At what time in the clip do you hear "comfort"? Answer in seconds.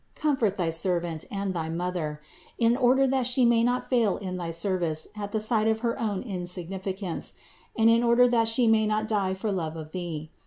0.15-0.55